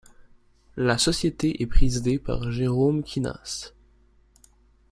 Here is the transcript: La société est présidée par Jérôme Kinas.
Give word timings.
La 0.77 0.97
société 0.97 1.61
est 1.61 1.67
présidée 1.67 2.17
par 2.17 2.51
Jérôme 2.51 3.03
Kinas. 3.03 3.71